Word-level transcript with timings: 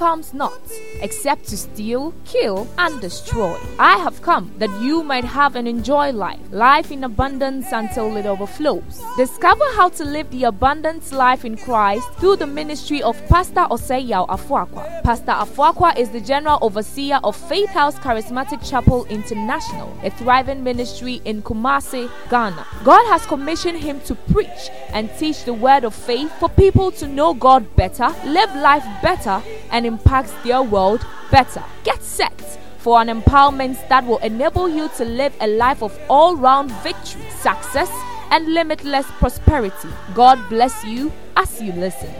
comes 0.00 0.32
not, 0.32 0.58
except 1.02 1.46
to 1.46 1.58
steal, 1.58 2.14
kill, 2.24 2.66
and 2.78 2.98
destroy. 3.02 3.54
I 3.78 3.98
have 3.98 4.22
come 4.22 4.50
that 4.56 4.70
you 4.80 5.02
might 5.02 5.24
have 5.24 5.56
and 5.56 5.68
enjoy 5.68 6.10
life, 6.12 6.40
life 6.52 6.90
in 6.90 7.04
abundance 7.04 7.66
until 7.70 8.16
it 8.16 8.24
overflows. 8.24 9.02
Discover 9.18 9.66
how 9.76 9.90
to 9.90 10.04
live 10.06 10.30
the 10.30 10.44
abundance 10.44 11.12
life 11.12 11.44
in 11.44 11.54
Christ 11.58 12.10
through 12.14 12.36
the 12.36 12.46
ministry 12.46 13.02
of 13.02 13.14
Pastor 13.28 13.66
Oseyao 13.70 14.26
Afuakwa. 14.28 15.02
Pastor 15.02 15.32
Afuakwa 15.32 15.94
is 15.98 16.08
the 16.08 16.20
general 16.22 16.58
overseer 16.62 17.20
of 17.22 17.36
Faith 17.36 17.68
House 17.68 17.96
Charismatic 17.98 18.66
Chapel 18.66 19.04
International, 19.10 19.94
a 20.02 20.08
thriving 20.08 20.64
ministry 20.64 21.20
in 21.26 21.42
Kumasi, 21.42 22.10
Ghana. 22.30 22.66
God 22.84 23.04
has 23.12 23.26
commissioned 23.26 23.80
him 23.80 24.00
to 24.08 24.14
preach 24.32 24.70
and 24.94 25.10
teach 25.18 25.44
the 25.44 25.52
word 25.52 25.84
of 25.84 25.94
faith 25.94 26.32
for 26.40 26.48
people 26.48 26.90
to 26.92 27.06
know 27.06 27.34
God 27.34 27.76
better, 27.76 28.08
live 28.24 28.54
life 28.56 28.86
better, 29.02 29.42
and 29.70 29.89
impact 29.90 30.32
their 30.44 30.62
world 30.62 31.04
better. 31.30 31.64
Get 31.84 32.02
set 32.02 32.38
for 32.78 33.00
an 33.00 33.08
empowerment 33.08 33.76
that 33.88 34.06
will 34.06 34.18
enable 34.18 34.68
you 34.68 34.88
to 34.96 35.04
live 35.04 35.34
a 35.40 35.48
life 35.48 35.82
of 35.82 35.98
all 36.08 36.36
round 36.36 36.70
victory, 36.82 37.28
success, 37.40 37.90
and 38.30 38.54
limitless 38.54 39.06
prosperity. 39.18 39.88
God 40.14 40.38
bless 40.48 40.84
you 40.84 41.12
as 41.36 41.60
you 41.60 41.72
listen. 41.72 42.12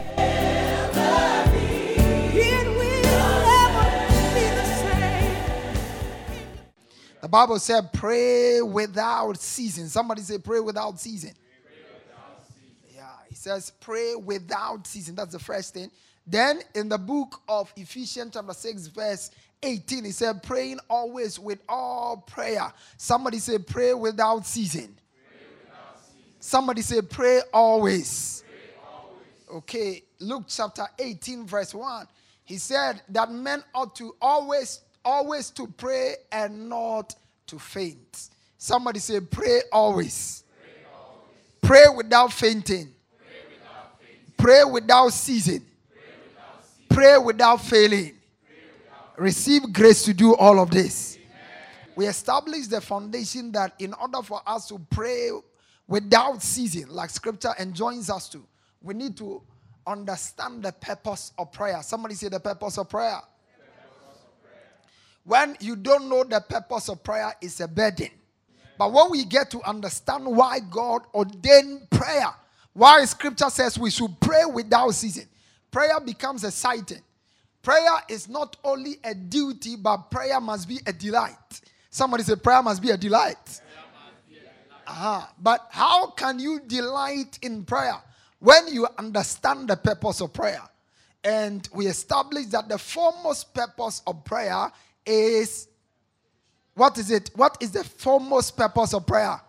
The 7.21 7.29
Bible 7.29 7.59
said, 7.59 7.93
pray 7.93 8.61
without 8.61 9.37
ceasing. 9.37 9.87
Somebody 9.87 10.21
say, 10.23 10.39
pray 10.39 10.59
without 10.59 10.99
ceasing. 10.99 11.33
Says, 13.41 13.71
pray 13.79 14.13
without 14.13 14.85
ceasing. 14.85 15.15
That's 15.15 15.31
the 15.33 15.39
first 15.39 15.73
thing. 15.73 15.89
Then 16.27 16.59
in 16.75 16.89
the 16.89 16.99
book 16.99 17.41
of 17.49 17.73
Ephesians, 17.75 18.33
chapter 18.35 18.53
6, 18.53 18.85
verse 18.85 19.31
18, 19.63 20.05
he 20.05 20.11
said, 20.11 20.43
praying 20.43 20.79
always 20.87 21.39
with 21.39 21.57
all 21.67 22.17
prayer. 22.17 22.71
Somebody 22.97 23.39
say, 23.39 23.57
pray 23.57 23.95
without 23.95 24.45
ceasing. 24.45 24.95
Somebody 26.39 26.83
say, 26.83 27.01
pray 27.01 27.41
always. 27.51 28.43
Okay, 29.51 30.03
Luke 30.19 30.43
chapter 30.47 30.85
18, 30.99 31.47
verse 31.47 31.73
1. 31.73 32.07
He 32.43 32.59
said 32.59 33.01
that 33.09 33.31
men 33.31 33.63
ought 33.73 33.95
to 33.95 34.15
always, 34.21 34.81
always 35.03 35.49
to 35.49 35.65
pray 35.65 36.13
and 36.31 36.69
not 36.69 37.15
to 37.47 37.57
faint. 37.57 38.29
Somebody 38.59 38.99
say, 38.99 39.19
pray 39.19 39.61
always. 39.71 40.43
Pray, 41.59 41.85
without 41.95 42.31
fainting. 42.31 42.93
Pray 44.41 44.63
without 44.63 45.09
ceasing. 45.09 45.63
Pray 46.89 47.17
without 47.19 47.61
failing. 47.61 48.13
Receive 49.15 49.71
grace 49.71 50.03
to 50.05 50.15
do 50.15 50.35
all 50.35 50.59
of 50.59 50.71
this. 50.71 51.19
We 51.95 52.07
establish 52.07 52.65
the 52.65 52.81
foundation 52.81 53.51
that 53.51 53.75
in 53.77 53.93
order 53.93 54.23
for 54.23 54.41
us 54.47 54.67
to 54.69 54.79
pray 54.89 55.29
without 55.87 56.41
ceasing, 56.41 56.87
like 56.87 57.11
scripture 57.11 57.53
enjoins 57.59 58.09
us 58.09 58.29
to, 58.29 58.43
we 58.81 58.95
need 58.95 59.15
to 59.17 59.43
understand 59.85 60.63
the 60.63 60.71
purpose 60.71 61.33
of 61.37 61.51
prayer. 61.51 61.83
Somebody 61.83 62.15
say 62.15 62.29
the 62.29 62.39
purpose 62.39 62.79
of 62.79 62.89
prayer. 62.89 63.19
When 65.23 65.55
you 65.59 65.75
don't 65.75 66.09
know 66.09 66.23
the 66.23 66.41
purpose 66.41 66.89
of 66.89 67.03
prayer, 67.03 67.31
it's 67.41 67.59
a 67.59 67.67
burden. 67.67 68.09
But 68.79 68.91
when 68.91 69.11
we 69.11 69.23
get 69.23 69.51
to 69.51 69.61
understand 69.61 70.25
why 70.25 70.61
God 70.61 71.03
ordained 71.13 71.87
prayer, 71.91 72.33
why 72.73 73.03
scripture 73.05 73.49
says 73.49 73.77
we 73.77 73.91
should 73.91 74.19
pray 74.19 74.45
without 74.45 74.91
ceasing, 74.91 75.27
prayer 75.69 75.99
becomes 75.99 76.43
exciting. 76.43 77.01
Prayer 77.61 77.97
is 78.09 78.27
not 78.27 78.57
only 78.63 78.97
a 79.03 79.13
duty, 79.13 79.75
but 79.75 80.09
prayer 80.09 80.39
must 80.39 80.67
be 80.67 80.79
a 80.87 80.93
delight. 80.93 81.61
Somebody 81.89 82.23
say 82.23 82.35
prayer 82.35 82.63
must 82.63 82.81
be 82.81 82.89
a 82.89 82.97
delight. 82.97 83.61
Uh-huh. 84.87 85.21
But 85.41 85.67
how 85.69 86.07
can 86.07 86.39
you 86.39 86.59
delight 86.65 87.37
in 87.41 87.63
prayer 87.63 87.97
when 88.39 88.67
you 88.67 88.87
understand 88.97 89.69
the 89.69 89.75
purpose 89.75 90.21
of 90.21 90.33
prayer? 90.33 90.61
And 91.23 91.67
we 91.73 91.85
establish 91.85 92.47
that 92.47 92.67
the 92.67 92.79
foremost 92.79 93.53
purpose 93.53 94.01
of 94.07 94.25
prayer 94.25 94.71
is 95.05 95.67
what 96.73 96.97
is 96.97 97.11
it? 97.11 97.29
What 97.35 97.57
is 97.59 97.71
the 97.71 97.83
foremost 97.83 98.57
purpose 98.57 98.93
of 98.93 99.05
prayer? 99.05 99.39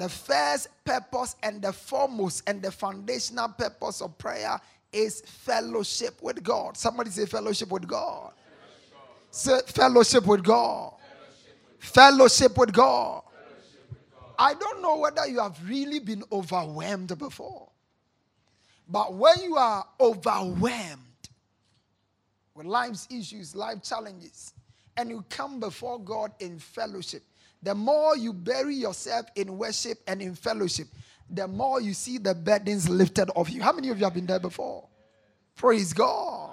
The 0.00 0.08
first 0.08 0.68
purpose 0.82 1.36
and 1.42 1.60
the 1.60 1.74
foremost 1.74 2.44
and 2.46 2.62
the 2.62 2.72
foundational 2.72 3.50
purpose 3.50 4.00
of 4.00 4.16
prayer 4.16 4.58
is 4.94 5.20
fellowship 5.20 6.22
with 6.22 6.42
God. 6.42 6.74
Somebody 6.78 7.10
say 7.10 7.26
fellowship 7.26 7.70
with 7.70 7.86
God. 7.86 8.32
Say 9.30 9.60
fellowship 9.66 10.26
with 10.26 10.42
God. 10.42 10.94
Fellowship 11.80 12.56
with 12.56 12.72
God. 12.72 13.24
I 14.38 14.54
don't 14.54 14.80
know 14.80 14.96
whether 14.96 15.26
you 15.26 15.38
have 15.38 15.58
really 15.68 15.98
been 15.98 16.24
overwhelmed 16.32 17.18
before. 17.18 17.68
But 18.88 19.12
when 19.12 19.38
you 19.42 19.56
are 19.56 19.84
overwhelmed 20.00 21.28
with 22.54 22.64
life's 22.64 23.06
issues, 23.10 23.54
life 23.54 23.82
challenges, 23.82 24.54
and 24.96 25.10
you 25.10 25.26
come 25.28 25.60
before 25.60 26.00
God 26.00 26.32
in 26.40 26.58
fellowship, 26.58 27.22
the 27.62 27.74
more 27.74 28.16
you 28.16 28.32
bury 28.32 28.74
yourself 28.74 29.26
in 29.36 29.58
worship 29.58 29.98
and 30.06 30.22
in 30.22 30.34
fellowship, 30.34 30.88
the 31.28 31.46
more 31.46 31.80
you 31.80 31.94
see 31.94 32.18
the 32.18 32.34
burdens 32.34 32.88
lifted 32.88 33.30
off 33.34 33.50
you. 33.50 33.62
How 33.62 33.72
many 33.72 33.88
of 33.90 33.98
you 33.98 34.04
have 34.04 34.14
been 34.14 34.26
there 34.26 34.40
before? 34.40 34.88
Praise 35.54 35.92
God. 35.92 36.52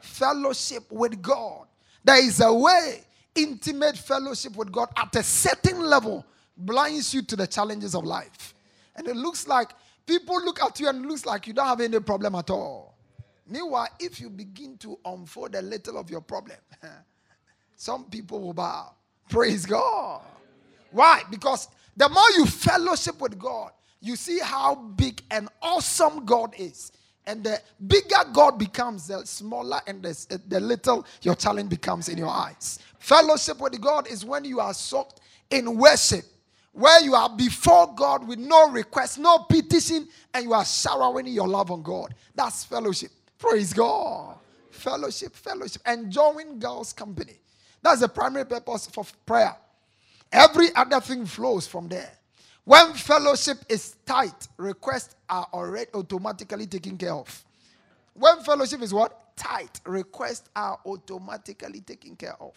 Fellowship 0.00 0.84
with 0.90 1.20
God. 1.20 1.66
There 2.04 2.22
is 2.22 2.40
a 2.40 2.52
way, 2.52 3.02
intimate 3.34 3.96
fellowship 3.96 4.54
with 4.56 4.70
God 4.70 4.90
at 4.96 5.16
a 5.16 5.22
certain 5.22 5.80
level 5.80 6.24
blinds 6.56 7.12
you 7.14 7.22
to 7.22 7.36
the 7.36 7.46
challenges 7.46 7.94
of 7.94 8.04
life. 8.04 8.54
And 8.96 9.08
it 9.08 9.16
looks 9.16 9.48
like 9.48 9.70
people 10.06 10.36
look 10.44 10.62
at 10.62 10.78
you 10.78 10.88
and 10.88 11.04
it 11.04 11.08
looks 11.08 11.26
like 11.26 11.46
you 11.46 11.54
don't 11.54 11.66
have 11.66 11.80
any 11.80 11.98
problem 12.00 12.34
at 12.34 12.50
all. 12.50 12.94
Meanwhile, 13.46 13.88
if 13.98 14.20
you 14.20 14.30
begin 14.30 14.76
to 14.78 14.98
unfold 15.04 15.54
a 15.54 15.62
little 15.62 15.98
of 15.98 16.10
your 16.10 16.20
problem, 16.20 16.56
some 17.76 18.04
people 18.04 18.40
will 18.40 18.54
bow. 18.54 18.92
Praise 19.28 19.66
God. 19.66 20.22
Why? 20.94 21.22
Because 21.28 21.66
the 21.96 22.08
more 22.08 22.30
you 22.36 22.46
fellowship 22.46 23.20
with 23.20 23.36
God, 23.36 23.72
you 24.00 24.14
see 24.14 24.38
how 24.38 24.76
big 24.76 25.22
and 25.28 25.48
awesome 25.60 26.24
God 26.24 26.54
is. 26.56 26.92
And 27.26 27.42
the 27.42 27.60
bigger 27.88 28.22
God 28.32 28.60
becomes, 28.60 29.08
the 29.08 29.26
smaller 29.26 29.80
and 29.88 30.04
the, 30.04 30.40
the 30.46 30.60
little 30.60 31.04
your 31.22 31.34
challenge 31.34 31.68
becomes 31.68 32.08
in 32.08 32.16
your 32.16 32.28
eyes. 32.28 32.78
Fellowship 33.00 33.60
with 33.60 33.80
God 33.80 34.06
is 34.06 34.24
when 34.24 34.44
you 34.44 34.60
are 34.60 34.72
soaked 34.72 35.20
in 35.50 35.76
worship, 35.76 36.24
where 36.70 37.00
you 37.02 37.16
are 37.16 37.28
before 37.28 37.92
God 37.92 38.28
with 38.28 38.38
no 38.38 38.70
request, 38.70 39.18
no 39.18 39.38
petition, 39.38 40.06
and 40.32 40.44
you 40.44 40.52
are 40.52 40.64
showering 40.64 41.26
your 41.26 41.48
love 41.48 41.72
on 41.72 41.82
God. 41.82 42.14
That's 42.36 42.62
fellowship. 42.62 43.10
Praise 43.36 43.72
God. 43.72 44.36
Fellowship, 44.70 45.34
fellowship, 45.34 45.82
enjoying 45.88 46.60
God's 46.60 46.92
company. 46.92 47.40
That's 47.82 48.00
the 48.00 48.08
primary 48.08 48.46
purpose 48.46 48.86
for 48.86 49.04
prayer. 49.26 49.56
Every 50.32 50.74
other 50.74 51.00
thing 51.00 51.26
flows 51.26 51.66
from 51.66 51.88
there. 51.88 52.10
When 52.64 52.94
fellowship 52.94 53.58
is 53.68 53.96
tight, 54.06 54.48
requests 54.56 55.16
are 55.28 55.46
already 55.52 55.90
automatically 55.92 56.66
taken 56.66 56.96
care 56.96 57.12
of. 57.12 57.44
When 58.14 58.40
fellowship 58.40 58.80
is 58.82 58.94
what? 58.94 59.36
Tight, 59.36 59.80
requests 59.84 60.48
are 60.56 60.78
automatically 60.86 61.80
taken 61.80 62.16
care 62.16 62.36
of. 62.40 62.54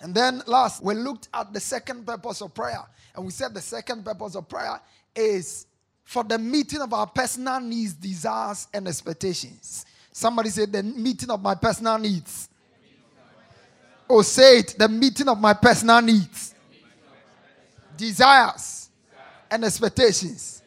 And 0.00 0.14
then 0.14 0.42
last, 0.46 0.82
we 0.82 0.94
looked 0.94 1.28
at 1.34 1.52
the 1.52 1.60
second 1.60 2.06
purpose 2.06 2.40
of 2.40 2.54
prayer. 2.54 2.82
And 3.16 3.24
we 3.24 3.32
said 3.32 3.54
the 3.54 3.60
second 3.60 4.04
purpose 4.04 4.36
of 4.36 4.48
prayer 4.48 4.80
is 5.16 5.66
for 6.04 6.22
the 6.22 6.38
meeting 6.38 6.80
of 6.80 6.92
our 6.92 7.06
personal 7.06 7.60
needs, 7.60 7.94
desires, 7.94 8.68
and 8.72 8.86
expectations. 8.86 9.84
Somebody 10.12 10.50
said 10.50 10.72
the 10.72 10.82
meeting 10.82 11.30
of 11.30 11.42
my 11.42 11.54
personal 11.54 11.98
needs. 11.98 12.47
Or 14.08 14.24
say 14.24 14.60
it, 14.60 14.74
the 14.78 14.88
meeting 14.88 15.28
of 15.28 15.38
my 15.38 15.52
personal 15.52 16.00
needs, 16.00 16.54
desires, 17.96 18.88
and 19.50 19.64
expectations. 19.64 20.62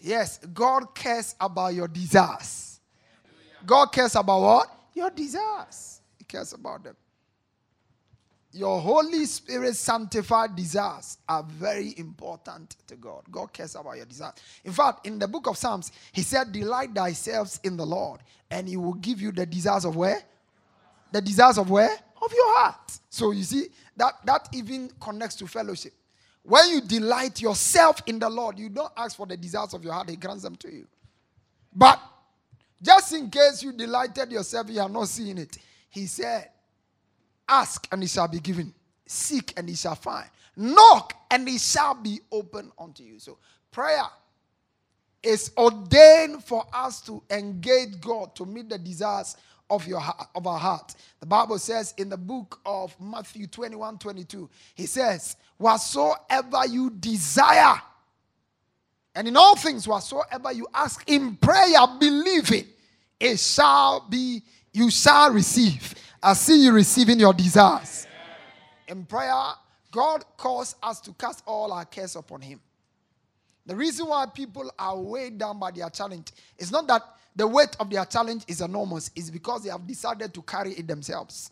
Yes, 0.00 0.38
God 0.38 0.94
cares 0.94 1.34
about 1.40 1.74
your 1.74 1.88
desires. 1.88 2.80
God 3.66 3.86
cares 3.86 4.14
about 4.14 4.40
what? 4.40 4.68
Your 4.94 5.10
desires. 5.10 6.00
He 6.18 6.24
cares 6.24 6.52
about 6.52 6.84
them. 6.84 6.96
Your 8.52 8.80
Holy 8.80 9.26
Spirit 9.26 9.76
sanctified 9.76 10.56
desires 10.56 11.18
are 11.28 11.44
very 11.44 11.94
important 11.98 12.76
to 12.88 12.96
God. 12.96 13.22
God 13.30 13.52
cares 13.52 13.76
about 13.76 13.96
your 13.96 14.06
desires. 14.06 14.34
In 14.64 14.72
fact, 14.72 15.06
in 15.06 15.20
the 15.20 15.28
book 15.28 15.46
of 15.46 15.56
Psalms, 15.56 15.92
he 16.10 16.22
said, 16.22 16.50
Delight 16.50 16.92
thyself 16.92 17.60
in 17.62 17.76
the 17.76 17.86
Lord, 17.86 18.20
and 18.50 18.68
he 18.68 18.76
will 18.76 18.94
give 18.94 19.20
you 19.20 19.30
the 19.30 19.46
desires 19.46 19.84
of 19.84 19.94
where? 19.94 20.20
The 21.12 21.20
desires 21.20 21.58
of 21.58 21.70
where? 21.70 21.96
Of 22.22 22.32
your 22.32 22.56
heart. 22.58 22.98
So 23.10 23.30
you 23.32 23.42
see, 23.44 23.68
that, 23.96 24.14
that 24.24 24.48
even 24.52 24.90
connects 25.00 25.36
to 25.36 25.46
fellowship. 25.46 25.92
When 26.42 26.70
you 26.70 26.80
delight 26.80 27.40
yourself 27.40 28.02
in 28.06 28.18
the 28.18 28.28
Lord, 28.30 28.58
you 28.58 28.68
don't 28.68 28.92
ask 28.96 29.16
for 29.16 29.26
the 29.26 29.36
desires 29.36 29.74
of 29.74 29.84
your 29.84 29.92
heart, 29.92 30.10
he 30.10 30.16
grants 30.16 30.42
them 30.42 30.56
to 30.56 30.72
you. 30.72 30.86
But 31.74 32.00
Just 32.82 33.12
in 33.12 33.30
case 33.30 33.62
you 33.62 33.72
delighted 33.72 34.32
yourself, 34.32 34.68
you 34.70 34.80
are 34.80 34.88
not 34.88 35.08
seeing 35.08 35.38
it. 35.38 35.58
He 35.90 36.06
said, 36.06 36.48
Ask 37.48 37.88
and 37.92 38.02
it 38.02 38.08
shall 38.10 38.28
be 38.28 38.40
given, 38.40 38.72
seek 39.06 39.52
and 39.56 39.68
it 39.68 39.76
shall 39.76 39.96
find, 39.96 40.28
knock 40.56 41.14
and 41.30 41.48
it 41.48 41.60
shall 41.60 41.94
be 41.94 42.20
open 42.32 42.70
unto 42.78 43.02
you. 43.02 43.18
So, 43.18 43.38
prayer 43.70 44.04
is 45.22 45.52
ordained 45.58 46.44
for 46.44 46.64
us 46.72 47.00
to 47.02 47.22
engage 47.30 48.00
God 48.00 48.34
to 48.36 48.46
meet 48.46 48.68
the 48.70 48.78
desires 48.78 49.36
of 49.70 49.86
your 49.86 50.02
of 50.34 50.46
our 50.46 50.58
heart. 50.58 50.94
The 51.20 51.26
Bible 51.26 51.58
says 51.58 51.94
in 51.96 52.08
the 52.08 52.16
book 52.16 52.60
of 52.66 52.94
Matthew 53.00 53.46
21 53.46 53.98
22, 53.98 54.50
he 54.74 54.86
says, 54.86 55.36
Whatsoever 55.56 56.66
you 56.68 56.90
desire, 56.90 57.80
and 59.14 59.28
in 59.28 59.36
all 59.36 59.56
things, 59.56 59.86
whatsoever 59.86 60.52
you 60.52 60.66
ask 60.74 61.08
in 61.08 61.36
prayer, 61.36 61.86
believing, 61.98 62.66
it 63.18 63.38
shall 63.38 64.06
be, 64.08 64.42
you 64.72 64.90
shall 64.90 65.30
receive. 65.32 65.94
I 66.22 66.34
see 66.34 66.64
you 66.64 66.72
receiving 66.72 67.18
your 67.18 67.32
desires. 67.32 68.06
In 68.88 69.04
prayer, 69.04 69.52
God 69.90 70.24
calls 70.36 70.76
us 70.82 71.00
to 71.00 71.12
cast 71.14 71.42
all 71.46 71.72
our 71.72 71.84
cares 71.84 72.16
upon 72.16 72.40
Him. 72.40 72.60
The 73.66 73.76
reason 73.76 74.06
why 74.06 74.26
people 74.26 74.70
are 74.78 74.98
weighed 74.98 75.38
down 75.38 75.58
by 75.58 75.70
their 75.70 75.90
challenge 75.90 76.28
is 76.58 76.72
not 76.72 76.86
that 76.88 77.02
the 77.36 77.46
weight 77.46 77.76
of 77.78 77.90
their 77.90 78.04
challenge 78.04 78.44
is 78.48 78.60
enormous, 78.60 79.10
it's 79.14 79.30
because 79.30 79.62
they 79.64 79.70
have 79.70 79.86
decided 79.86 80.34
to 80.34 80.42
carry 80.42 80.72
it 80.72 80.86
themselves. 80.86 81.50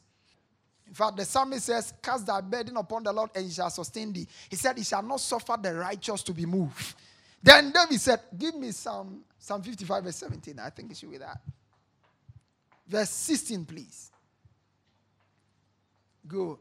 In 0.87 0.95
fact, 0.95 1.17
the 1.17 1.25
psalmist 1.25 1.67
says, 1.67 1.93
Cast 2.03 2.27
thy 2.27 2.41
burden 2.41 2.77
upon 2.77 3.05
the 3.05 3.13
Lord 3.13 3.31
and 3.35 3.45
he 3.45 3.51
shall 3.51 3.71
sustain 3.71 4.13
thee. 4.13 4.27
He 4.49 4.57
said, 4.57 4.79
He 4.79 4.85
shall 4.85 5.03
not 5.03 5.21
suffer 5.21 5.57
the 5.61 5.75
righteous 5.75 6.23
to 6.25 6.33
be 6.33 6.47
moved. 6.47 6.95
Then 7.43 7.71
David 7.73 8.01
said, 8.01 8.21
Give 8.37 8.55
me 8.55 8.71
Psalm, 8.73 9.21
Psalm 9.39 9.63
55, 9.63 10.05
verse 10.05 10.17
17. 10.17 10.59
I 10.59 10.71
think 10.71 10.91
it 10.91 10.97
should 10.97 11.11
be 11.11 11.19
that. 11.19 11.41
Verse 12.89 13.11
16, 13.11 13.67
please. 13.67 14.11
Go. 16.27 16.59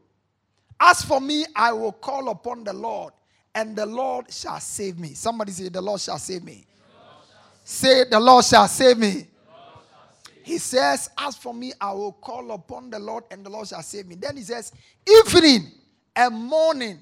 As 0.78 1.02
for 1.02 1.20
me, 1.20 1.46
I 1.56 1.72
will 1.72 1.92
call 1.92 2.28
upon 2.28 2.64
the 2.64 2.72
Lord, 2.72 3.14
and 3.54 3.74
the 3.74 3.86
Lord 3.86 4.32
shall 4.32 4.60
save 4.60 4.98
me. 4.98 5.14
Somebody 5.14 5.52
say, 5.52 5.68
The 5.70 5.80
Lord 5.82 6.00
shall 6.00 6.18
save 6.18 6.44
me. 6.44 6.67
Say, 7.70 8.04
The 8.04 8.18
Lord 8.18 8.46
shall 8.46 8.66
save 8.66 8.96
me. 8.96 9.26
He 10.42 10.56
says, 10.56 11.10
As 11.18 11.36
for 11.36 11.52
me, 11.52 11.74
I 11.78 11.92
will 11.92 12.12
call 12.12 12.50
upon 12.52 12.88
the 12.88 12.98
Lord, 12.98 13.24
and 13.30 13.44
the 13.44 13.50
Lord 13.50 13.68
shall 13.68 13.82
save 13.82 14.06
me. 14.06 14.14
Then 14.14 14.38
he 14.38 14.42
says, 14.42 14.72
Evening 15.06 15.70
and 16.16 16.34
morning 16.34 16.98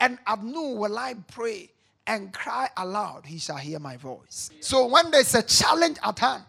and 0.00 0.16
at 0.26 0.42
noon 0.42 0.78
will 0.78 0.96
I 0.96 1.12
pray 1.30 1.68
and 2.06 2.32
cry 2.32 2.70
aloud, 2.78 3.26
he 3.26 3.38
shall 3.38 3.58
hear 3.58 3.78
my 3.78 3.98
voice. 3.98 4.50
So 4.60 4.86
when 4.86 5.10
there's 5.10 5.34
a 5.34 5.42
challenge 5.42 5.98
at 6.02 6.18
hand, 6.18 6.44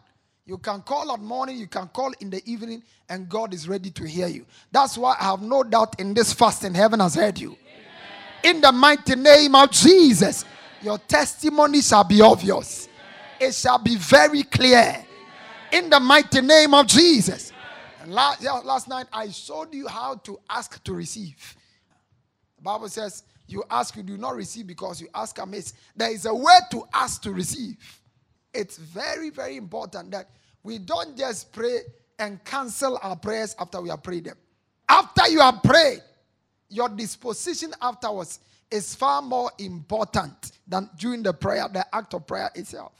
you 0.45 0.57
can 0.57 0.81
call 0.81 1.11
at 1.11 1.19
morning, 1.19 1.57
you 1.57 1.67
can 1.67 1.89
call 1.89 2.13
in 2.21 2.29
the 2.29 2.41
evening, 2.49 2.81
and 3.09 3.27
God 3.27 3.53
is 3.53 3.67
ready 3.67 3.91
to 3.91 4.07
hear 4.07 4.27
you. 4.27 4.45
That's 4.71 4.97
why 4.97 5.17
I 5.19 5.25
have 5.25 5.41
no 5.41 5.63
doubt 5.63 5.99
in 5.99 6.13
this 6.13 6.31
fasting, 6.31 6.75
heaven 6.75 7.01
has 7.01 7.15
heard 7.15 7.37
you. 7.37 7.57
Amen. 8.45 8.55
In 8.55 8.61
the 8.61 8.71
mighty 8.71 9.17
name 9.17 9.53
of 9.53 9.69
Jesus, 9.71 10.45
your 10.81 10.97
testimony 10.97 11.81
shall 11.81 12.05
be 12.05 12.21
obvious, 12.21 12.87
it 13.39 13.53
shall 13.53 13.79
be 13.79 13.95
very 13.95 14.43
clear. 14.43 15.05
In 15.71 15.89
the 15.89 15.99
mighty 15.99 16.41
name 16.41 16.73
of 16.73 16.87
Jesus. 16.87 17.51
And 18.01 18.11
last, 18.13 18.43
last 18.43 18.87
night, 18.87 19.05
I 19.13 19.29
showed 19.29 19.73
you 19.73 19.87
how 19.87 20.15
to 20.15 20.39
ask 20.49 20.83
to 20.83 20.93
receive. 20.93 21.55
The 22.57 22.63
Bible 22.63 22.89
says, 22.89 23.23
you 23.47 23.63
ask, 23.69 23.95
you 23.95 24.03
do 24.03 24.17
not 24.17 24.35
receive 24.35 24.67
because 24.67 25.01
you 25.01 25.07
ask 25.13 25.37
amiss. 25.39 25.73
There 25.95 26.11
is 26.11 26.25
a 26.25 26.33
way 26.33 26.57
to 26.71 26.83
ask 26.93 27.21
to 27.23 27.31
receive. 27.31 27.77
It's 28.53 28.77
very, 28.77 29.29
very 29.29 29.57
important 29.57 30.11
that 30.11 30.29
we 30.63 30.77
don't 30.77 31.17
just 31.17 31.51
pray 31.53 31.79
and 32.17 32.43
cancel 32.43 32.99
our 33.01 33.15
prayers 33.15 33.55
after 33.59 33.79
we 33.79 33.89
have 33.89 34.03
prayed 34.03 34.25
them. 34.25 34.37
After 34.87 35.27
you 35.29 35.39
have 35.39 35.61
prayed, 35.63 36.01
your 36.69 36.89
disposition 36.89 37.71
afterwards 37.81 38.39
is 38.69 38.93
far 38.93 39.21
more 39.21 39.51
important 39.59 40.51
than 40.67 40.89
during 40.97 41.23
the 41.23 41.33
prayer, 41.33 41.67
the 41.71 41.85
act 41.95 42.13
of 42.13 42.27
prayer 42.27 42.49
itself. 42.55 42.93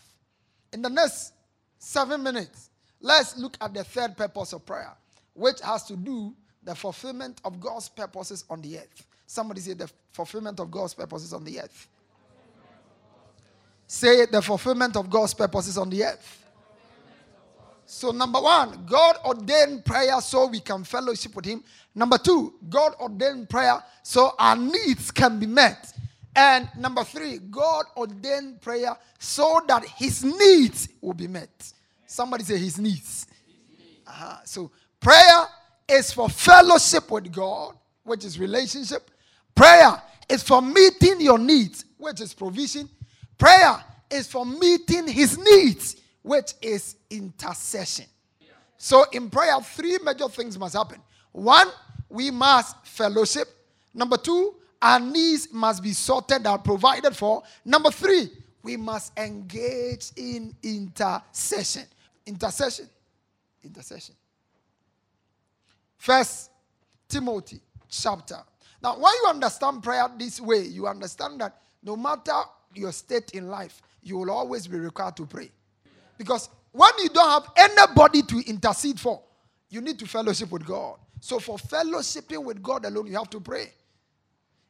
In 0.73 0.81
the 0.81 0.89
next 0.89 1.33
seven 1.77 2.21
minutes, 2.21 2.69
let's 3.01 3.37
look 3.37 3.57
at 3.61 3.73
the 3.73 3.83
third 3.83 4.15
purpose 4.15 4.53
of 4.53 4.65
prayer, 4.65 4.93
which 5.33 5.61
has 5.61 5.83
to 5.85 5.95
do 5.95 6.33
the 6.63 6.75
fulfillment 6.75 7.41
of 7.45 7.59
God's 7.59 7.89
purposes 7.89 8.45
on 8.49 8.61
the 8.61 8.77
earth. 8.77 9.05
Somebody 9.25 9.61
say 9.61 9.73
the 9.73 9.89
fulfillment 10.11 10.59
of 10.59 10.71
God's 10.71 10.93
purposes 10.93 11.33
on 11.33 11.43
the 11.43 11.59
earth. 11.61 11.87
Say 13.87 14.25
the 14.25 14.41
fulfillment 14.41 14.95
of 14.95 15.09
God's 15.09 15.33
purposes 15.33 15.77
on 15.77 15.89
the 15.89 16.03
earth. 16.03 16.45
So, 17.85 18.11
number 18.11 18.39
one, 18.39 18.85
God 18.85 19.15
ordained 19.25 19.83
prayer 19.83 20.21
so 20.21 20.45
we 20.45 20.59
can 20.59 20.83
fellowship 20.83 21.35
with 21.35 21.45
Him. 21.45 21.63
Number 21.95 22.19
two, 22.19 22.53
God 22.69 22.93
ordained 22.99 23.49
prayer 23.49 23.83
so 24.03 24.35
our 24.37 24.55
needs 24.55 25.09
can 25.09 25.39
be 25.39 25.47
met. 25.47 25.91
And 26.39 26.69
number 26.77 27.03
three, 27.03 27.39
God 27.39 27.83
ordained 27.97 28.61
prayer 28.61 28.95
so 29.17 29.61
that 29.67 29.83
His 29.83 30.23
needs 30.23 30.87
will 31.01 31.13
be 31.13 31.27
met. 31.27 31.49
Somebody 32.07 32.45
say 32.45 32.57
His 32.57 32.79
needs. 32.79 33.27
Uh-huh. 34.07 34.37
So, 34.45 34.71
prayer 35.01 35.47
is 35.89 36.13
for 36.13 36.29
fellowship 36.29 37.11
with 37.11 37.29
God, 37.29 37.75
which 38.03 38.23
is 38.23 38.39
relationship. 38.39 39.11
Prayer 39.53 40.01
is 40.29 40.41
for 40.41 40.61
meeting 40.61 41.19
your 41.19 41.37
needs, 41.37 41.83
which 41.97 42.21
is 42.21 42.33
provision. 42.33 42.87
Prayer 43.37 43.83
is 44.09 44.25
for 44.27 44.45
meeting 44.45 45.09
his 45.09 45.37
needs, 45.37 45.97
which 46.21 46.53
is 46.61 46.95
intercession. 47.09 48.05
So 48.77 49.05
in 49.11 49.29
prayer, 49.29 49.59
three 49.59 49.97
major 50.01 50.29
things 50.29 50.57
must 50.57 50.73
happen. 50.73 51.01
One, 51.33 51.67
we 52.07 52.31
must 52.31 52.85
fellowship. 52.85 53.49
Number 53.93 54.15
two, 54.15 54.55
our 54.81 54.99
needs 54.99 55.51
must 55.51 55.83
be 55.83 55.91
sorted 55.91 56.45
and 56.45 56.63
provided 56.63 57.15
for. 57.15 57.43
Number 57.65 57.91
three, 57.91 58.29
we 58.63 58.77
must 58.77 59.17
engage 59.17 60.11
in 60.15 60.55
intercession. 60.63 61.83
Intercession. 62.25 62.89
Intercession. 63.63 64.15
First 65.97 66.51
Timothy 67.07 67.59
chapter 67.89 68.37
now, 68.81 68.97
when 68.97 69.13
you 69.21 69.29
understand 69.29 69.83
prayer 69.83 70.09
this 70.17 70.39
way, 70.39 70.61
you 70.61 70.87
understand 70.87 71.41
that 71.41 71.57
no 71.83 71.97
matter 71.97 72.33
your 72.73 72.91
state 72.91 73.31
in 73.31 73.49
life, 73.49 73.81
you 74.01 74.17
will 74.17 74.31
always 74.31 74.67
be 74.67 74.77
required 74.77 75.17
to 75.17 75.25
pray. 75.25 75.51
Because 76.17 76.49
when 76.71 76.91
you 76.99 77.09
don't 77.09 77.29
have 77.29 77.51
anybody 77.57 78.21
to 78.21 78.49
intercede 78.49 78.99
for, 78.99 79.21
you 79.69 79.81
need 79.81 79.99
to 79.99 80.07
fellowship 80.07 80.51
with 80.51 80.65
God. 80.65 80.97
So, 81.19 81.39
for 81.39 81.57
fellowshipping 81.57 82.43
with 82.43 82.63
God 82.63 82.85
alone, 82.85 83.07
you 83.07 83.17
have 83.17 83.29
to 83.31 83.41
pray. 83.41 83.73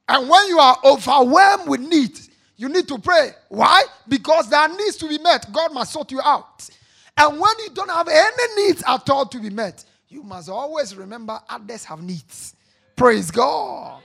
And 0.09 0.27
when 0.27 0.47
you 0.47 0.57
are 0.57 0.75
overwhelmed 0.83 1.69
with 1.69 1.81
needs, 1.81 2.31
you 2.57 2.67
need 2.67 2.87
to 2.87 2.97
pray. 2.97 3.29
Why? 3.47 3.83
Because 4.07 4.49
there 4.49 4.67
needs 4.67 4.97
to 4.97 5.07
be 5.07 5.19
met. 5.19 5.45
God 5.53 5.71
must 5.71 5.93
sort 5.93 6.11
you 6.11 6.19
out. 6.21 6.67
And 7.15 7.39
when 7.39 7.53
you 7.59 7.69
don't 7.75 7.91
have 7.91 8.07
any 8.07 8.55
needs 8.57 8.83
at 8.87 9.07
all 9.09 9.27
to 9.27 9.39
be 9.39 9.51
met, 9.51 9.85
you 10.09 10.23
must 10.23 10.49
always 10.49 10.95
remember 10.95 11.39
others 11.47 11.85
have 11.85 12.01
needs. 12.01 12.55
Praise 12.95 13.29
God. 13.29 14.01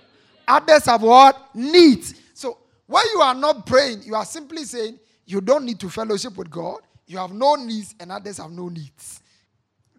Others 0.46 0.84
have 0.84 1.00
what? 1.00 1.54
Needs. 1.54 2.14
So 2.34 2.58
when 2.86 3.04
you 3.14 3.22
are 3.22 3.34
not 3.34 3.64
praying, 3.64 4.02
you 4.02 4.14
are 4.14 4.26
simply 4.26 4.64
saying 4.64 4.98
you 5.24 5.40
don't 5.40 5.64
need 5.64 5.80
to 5.80 5.88
fellowship 5.88 6.36
with 6.36 6.50
God. 6.50 6.80
You 7.06 7.16
have 7.16 7.32
no 7.32 7.54
needs, 7.54 7.94
and 7.98 8.12
others 8.12 8.36
have 8.36 8.50
no 8.50 8.68
needs. 8.68 9.22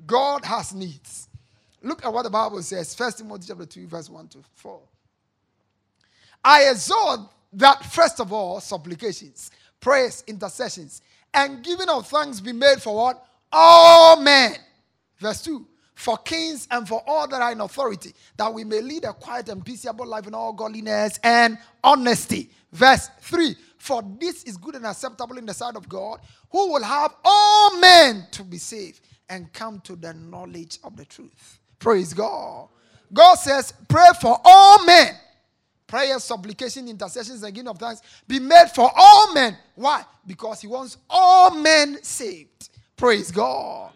God 0.05 0.45
has 0.45 0.73
needs. 0.73 1.29
Look 1.81 2.05
at 2.05 2.13
what 2.13 2.23
the 2.23 2.29
Bible 2.29 2.61
says, 2.61 2.93
First 2.93 3.17
Timothy 3.17 3.45
chapter 3.47 3.65
2, 3.65 3.87
verse 3.87 4.09
1 4.09 4.27
to 4.29 4.37
4. 4.53 4.79
I 6.45 6.69
exhort 6.69 7.21
that 7.53 7.83
first 7.85 8.19
of 8.19 8.31
all, 8.31 8.61
supplications, 8.61 9.51
prayers, 9.81 10.23
intercessions, 10.27 11.01
and 11.33 11.63
giving 11.63 11.89
of 11.89 12.07
thanks 12.07 12.39
be 12.39 12.53
made 12.53 12.81
for 12.81 12.95
what? 12.95 13.25
All 13.51 14.21
men. 14.21 14.55
Verse 15.17 15.41
2 15.41 15.65
for 15.95 16.17
kings 16.17 16.67
and 16.71 16.87
for 16.87 17.01
all 17.07 17.27
that 17.27 17.41
are 17.41 17.53
in 17.53 17.61
authority, 17.61 18.13
that 18.37 18.53
we 18.53 18.63
may 18.63 18.81
lead 18.81 19.05
a 19.05 19.13
quiet 19.13 19.49
and 19.49 19.65
peaceable 19.65 20.05
life 20.05 20.27
in 20.27 20.33
all 20.33 20.51
godliness 20.53 21.17
and 21.23 21.57
honesty. 21.83 22.49
Verse 22.71 23.09
3 23.21 23.55
For 23.77 24.03
this 24.19 24.43
is 24.43 24.57
good 24.57 24.75
and 24.75 24.85
acceptable 24.85 25.37
in 25.37 25.45
the 25.45 25.53
sight 25.53 25.75
of 25.75 25.87
God, 25.87 26.19
who 26.51 26.73
will 26.73 26.83
have 26.83 27.15
all 27.23 27.79
men 27.79 28.27
to 28.31 28.43
be 28.43 28.57
saved 28.57 29.01
and 29.29 29.51
come 29.53 29.79
to 29.81 29.95
the 29.95 30.13
knowledge 30.13 30.79
of 30.83 30.97
the 30.97 31.05
truth. 31.05 31.59
Praise 31.79 32.13
God. 32.13 32.67
God 33.13 33.35
says, 33.35 33.73
Pray 33.87 34.09
for 34.19 34.39
all 34.43 34.85
men. 34.85 35.15
Prayers, 35.87 36.23
supplication, 36.23 36.87
intercessions, 36.87 37.43
and 37.43 37.53
giving 37.53 37.67
of 37.67 37.77
thanks 37.77 38.01
be 38.27 38.39
made 38.39 38.71
for 38.73 38.89
all 38.95 39.33
men. 39.33 39.57
Why? 39.75 40.03
Because 40.25 40.61
He 40.61 40.67
wants 40.67 40.97
all 41.09 41.51
men 41.51 42.01
saved. 42.01 42.69
Praise 42.97 43.31
God. 43.31 43.91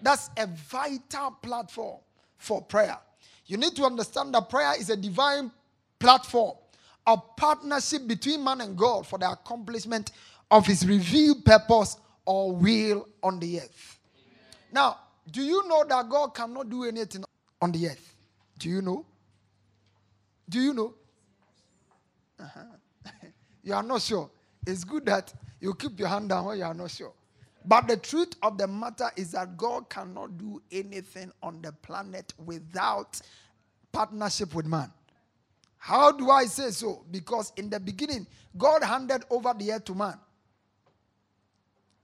That's 0.00 0.30
a 0.36 0.46
vital 0.46 1.32
platform 1.42 1.98
for 2.38 2.62
prayer. 2.62 2.98
You 3.46 3.56
need 3.56 3.76
to 3.76 3.84
understand 3.84 4.34
that 4.34 4.48
prayer 4.48 4.74
is 4.78 4.90
a 4.90 4.96
divine 4.96 5.50
platform, 5.98 6.56
a 7.06 7.16
partnership 7.16 8.06
between 8.06 8.42
man 8.42 8.60
and 8.60 8.76
God 8.76 9.06
for 9.06 9.18
the 9.18 9.30
accomplishment 9.30 10.12
of 10.50 10.66
his 10.66 10.86
revealed 10.86 11.44
purpose 11.44 11.96
or 12.24 12.52
will 12.52 13.08
on 13.22 13.38
the 13.38 13.60
earth. 13.60 13.98
Now, 14.72 14.98
do 15.30 15.42
you 15.42 15.66
know 15.68 15.84
that 15.88 16.08
God 16.08 16.34
cannot 16.34 16.68
do 16.68 16.84
anything 16.84 17.24
on 17.60 17.72
the 17.72 17.88
earth? 17.88 18.14
Do 18.58 18.68
you 18.68 18.82
know? 18.82 19.04
Do 20.48 20.60
you 20.60 20.72
know? 20.74 20.94
Uh-huh. 22.40 22.60
you 23.62 23.74
are 23.74 23.82
not 23.82 24.02
sure. 24.02 24.30
It's 24.66 24.84
good 24.84 25.06
that 25.06 25.32
you 25.60 25.74
keep 25.74 25.98
your 25.98 26.08
hand 26.08 26.28
down 26.28 26.46
when 26.46 26.58
you 26.58 26.64
are 26.64 26.74
not 26.74 26.90
sure. 26.90 27.12
But 27.64 27.88
the 27.88 27.96
truth 27.96 28.34
of 28.42 28.58
the 28.58 28.66
matter 28.66 29.10
is 29.16 29.32
that 29.32 29.56
God 29.56 29.88
cannot 29.88 30.36
do 30.36 30.62
anything 30.70 31.32
on 31.42 31.62
the 31.62 31.72
planet 31.72 32.34
without 32.44 33.20
partnership 33.92 34.54
with 34.54 34.66
man. 34.66 34.92
How 35.78 36.12
do 36.12 36.30
I 36.30 36.44
say 36.46 36.70
so? 36.70 37.04
Because 37.10 37.52
in 37.56 37.70
the 37.70 37.80
beginning, 37.80 38.26
God 38.56 38.82
handed 38.82 39.24
over 39.30 39.54
the 39.56 39.72
earth 39.72 39.84
to 39.86 39.94
man. 39.94 40.18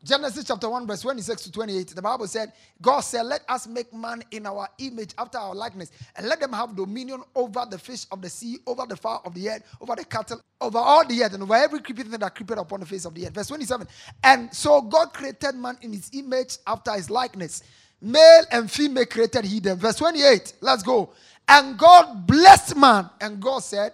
Genesis 0.02 0.44
chapter 0.44 0.68
1, 0.68 0.86
verse 0.86 1.02
26 1.02 1.42
to 1.42 1.52
28, 1.52 1.88
the 1.88 2.00
Bible 2.00 2.26
said, 2.26 2.52
God 2.80 3.00
said, 3.00 3.22
Let 3.26 3.42
us 3.48 3.66
make 3.66 3.92
man 3.92 4.22
in 4.30 4.46
our 4.46 4.68
image 4.78 5.12
after 5.18 5.36
our 5.36 5.54
likeness, 5.54 5.92
and 6.16 6.26
let 6.26 6.40
them 6.40 6.52
have 6.52 6.74
dominion 6.74 7.22
over 7.34 7.66
the 7.70 7.78
fish 7.78 8.06
of 8.10 8.22
the 8.22 8.30
sea, 8.30 8.58
over 8.66 8.86
the 8.88 8.96
fowl 8.96 9.20
of 9.26 9.34
the 9.34 9.48
air, 9.48 9.62
over 9.80 9.94
the 9.94 10.04
cattle, 10.04 10.40
over 10.60 10.78
all 10.78 11.06
the 11.06 11.22
earth, 11.22 11.34
and 11.34 11.42
over 11.42 11.54
every 11.54 11.80
creeping 11.80 12.06
thing 12.06 12.18
that 12.18 12.34
creepeth 12.34 12.58
upon 12.58 12.80
the 12.80 12.86
face 12.86 13.04
of 13.04 13.14
the 13.14 13.26
earth. 13.26 13.34
Verse 13.34 13.48
27. 13.48 13.86
And 14.24 14.54
so 14.54 14.80
God 14.80 15.12
created 15.12 15.54
man 15.54 15.76
in 15.82 15.92
his 15.92 16.10
image 16.14 16.56
after 16.66 16.92
his 16.92 17.10
likeness. 17.10 17.62
Male 18.00 18.44
and 18.52 18.70
female 18.70 19.04
created 19.04 19.44
he 19.44 19.60
them. 19.60 19.78
Verse 19.78 19.96
28. 19.96 20.54
Let's 20.62 20.82
go. 20.82 21.12
And 21.46 21.76
God 21.76 22.26
blessed 22.26 22.76
man, 22.76 23.10
and 23.20 23.40
God 23.40 23.58
said, 23.58 23.92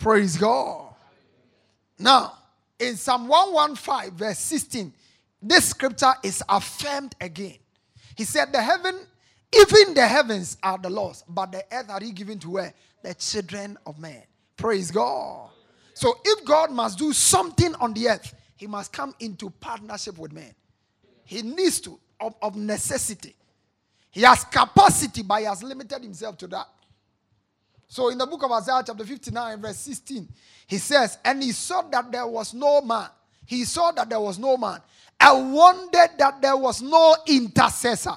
Praise 0.00 0.38
God. 0.38 0.94
Now, 1.98 2.32
in 2.78 2.96
Psalm 2.96 3.28
115, 3.28 4.16
verse 4.16 4.38
16, 4.38 4.92
this 5.42 5.66
scripture 5.66 6.14
is 6.24 6.42
affirmed 6.48 7.14
again. 7.20 7.58
He 8.16 8.24
said, 8.24 8.50
The 8.50 8.62
heaven, 8.62 8.98
even 9.54 9.92
the 9.92 10.06
heavens 10.06 10.56
are 10.62 10.78
the 10.78 10.88
Lord's, 10.88 11.22
but 11.28 11.52
the 11.52 11.64
earth 11.70 11.90
are 11.90 12.00
he 12.00 12.12
given 12.12 12.38
to 12.40 12.50
where? 12.50 12.74
The 13.02 13.12
children 13.14 13.76
of 13.86 13.98
men. 13.98 14.22
Praise 14.56 14.90
God. 14.90 15.50
So 15.92 16.18
if 16.24 16.46
God 16.46 16.70
must 16.70 16.98
do 16.98 17.12
something 17.12 17.74
on 17.74 17.92
the 17.92 18.08
earth, 18.08 18.34
he 18.56 18.66
must 18.66 18.92
come 18.92 19.14
into 19.20 19.50
partnership 19.50 20.16
with 20.16 20.32
men. 20.32 20.54
He 21.24 21.42
needs 21.42 21.78
to, 21.82 21.98
of, 22.20 22.34
of 22.40 22.56
necessity. 22.56 23.36
He 24.10 24.22
has 24.22 24.44
capacity, 24.44 25.22
but 25.22 25.40
he 25.40 25.44
has 25.44 25.62
limited 25.62 26.02
himself 26.02 26.38
to 26.38 26.46
that. 26.48 26.66
So 27.90 28.08
in 28.08 28.18
the 28.18 28.26
book 28.26 28.44
of 28.44 28.52
Isaiah, 28.52 28.84
chapter 28.86 29.04
59, 29.04 29.60
verse 29.60 29.76
16, 29.78 30.28
he 30.68 30.78
says, 30.78 31.18
And 31.24 31.42
he 31.42 31.50
saw 31.50 31.82
that 31.90 32.12
there 32.12 32.26
was 32.26 32.54
no 32.54 32.80
man. 32.80 33.08
He 33.44 33.64
saw 33.64 33.90
that 33.90 34.08
there 34.08 34.20
was 34.20 34.38
no 34.38 34.56
man. 34.56 34.80
and 35.20 35.52
wondered 35.52 36.10
that 36.16 36.40
there 36.40 36.56
was 36.56 36.80
no 36.80 37.16
intercessor. 37.26 38.16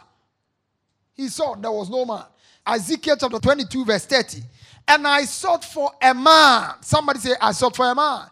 He 1.16 1.28
saw 1.28 1.56
there 1.56 1.72
was 1.72 1.90
no 1.90 2.06
man. 2.06 2.24
Ezekiel 2.68 3.18
chapter 3.20 3.40
22, 3.40 3.84
verse 3.84 4.06
30. 4.06 4.44
And 4.88 5.08
I 5.08 5.24
sought 5.24 5.66
for 5.66 5.92
a 6.00 6.14
man. 6.14 6.76
Somebody 6.82 7.18
say, 7.18 7.34
I 7.42 7.52
sought 7.52 7.76
for 7.76 7.90
a 7.90 7.96
man. 7.96 8.28